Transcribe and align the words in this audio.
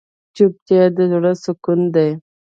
چوپتیا، 0.35 0.83
د 0.97 0.97
زړه 1.11 1.31
سکون 1.43 1.79
دی. 1.95 2.09